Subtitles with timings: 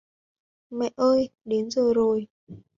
[0.69, 2.27] Mẹ ơi đến giờ rồi